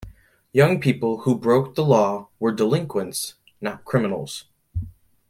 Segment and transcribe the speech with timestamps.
[0.51, 4.45] Young people who broke the law were "delinquents," not criminals.